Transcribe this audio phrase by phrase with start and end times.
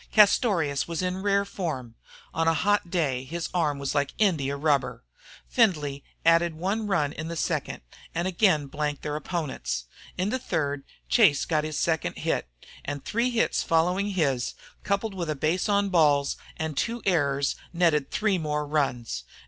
[0.11, 1.93] Castorious was in rare form;
[2.33, 5.03] on a hot day his arm was like India rubber.
[5.47, 7.81] Findlay added one run in the second
[8.15, 9.85] and again blanked their opponents.
[10.17, 12.47] In the third Chase got his second hit,
[12.83, 18.09] and three hits following his, coupled with a base on balls and two errors, netted
[18.09, 19.23] three more runs.